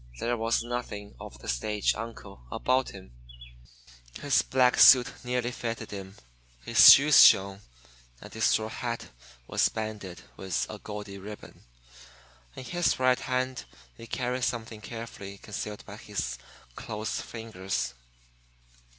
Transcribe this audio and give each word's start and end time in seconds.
There 0.19 0.35
was 0.35 0.63
nothing 0.63 1.13
of 1.19 1.37
the 1.37 1.47
stage 1.47 1.93
"uncle" 1.93 2.41
about 2.51 2.89
him: 2.89 3.11
his 4.21 4.41
black 4.41 4.79
suit 4.79 5.07
nearly 5.23 5.51
fitted 5.51 5.91
him; 5.91 6.15
his 6.65 6.91
shoes 6.91 7.23
shone, 7.23 7.61
and 8.19 8.33
his 8.33 8.45
straw 8.45 8.69
hat 8.69 9.09
was 9.45 9.69
banded 9.69 10.23
with 10.37 10.65
a 10.71 10.79
gaudy 10.79 11.19
ribbon. 11.19 11.61
In 12.55 12.63
his 12.63 12.97
right 12.99 13.19
hand 13.19 13.65
he 13.95 14.07
carried 14.07 14.43
something 14.43 14.81
carefully 14.81 15.37
concealed 15.37 15.85
by 15.85 15.97
his 15.97 16.39
closed 16.75 17.21
fingers. 17.21 17.93